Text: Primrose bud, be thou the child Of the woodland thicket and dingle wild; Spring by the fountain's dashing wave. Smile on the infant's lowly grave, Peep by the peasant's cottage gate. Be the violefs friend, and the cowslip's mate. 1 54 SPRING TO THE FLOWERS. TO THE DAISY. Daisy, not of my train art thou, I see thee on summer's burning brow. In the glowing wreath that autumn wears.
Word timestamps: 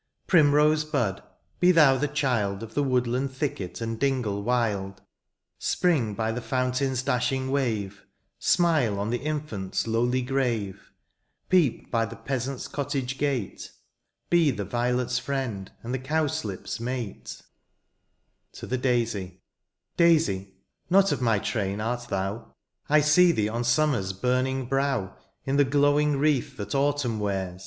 Primrose 0.25 0.83
bud, 0.83 1.21
be 1.59 1.71
thou 1.71 1.95
the 1.95 2.07
child 2.07 2.63
Of 2.63 2.73
the 2.73 2.81
woodland 2.81 3.31
thicket 3.33 3.81
and 3.81 3.99
dingle 3.99 4.41
wild; 4.41 4.99
Spring 5.59 6.15
by 6.15 6.31
the 6.31 6.41
fountain's 6.41 7.03
dashing 7.03 7.51
wave. 7.51 8.07
Smile 8.39 8.97
on 8.97 9.11
the 9.11 9.19
infant's 9.19 9.85
lowly 9.85 10.23
grave, 10.23 10.91
Peep 11.49 11.91
by 11.91 12.05
the 12.05 12.15
peasant's 12.15 12.67
cottage 12.67 13.19
gate. 13.19 13.69
Be 14.31 14.49
the 14.49 14.65
violefs 14.65 15.19
friend, 15.19 15.71
and 15.83 15.93
the 15.93 15.99
cowslip's 15.99 16.79
mate. 16.79 17.39
1 18.53 18.53
54 18.53 18.53
SPRING 18.53 18.53
TO 18.53 18.65
THE 18.65 18.67
FLOWERS. 18.67 18.67
TO 18.67 18.67
THE 18.67 18.77
DAISY. 19.19 19.41
Daisy, 19.97 20.53
not 20.89 21.11
of 21.11 21.21
my 21.21 21.37
train 21.37 21.79
art 21.79 22.07
thou, 22.09 22.55
I 22.89 23.01
see 23.01 23.31
thee 23.31 23.49
on 23.49 23.63
summer's 23.63 24.13
burning 24.13 24.65
brow. 24.65 25.15
In 25.45 25.57
the 25.57 25.63
glowing 25.63 26.17
wreath 26.17 26.57
that 26.57 26.73
autumn 26.73 27.19
wears. 27.19 27.59